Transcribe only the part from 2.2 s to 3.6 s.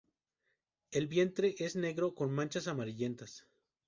manchas amarillentas.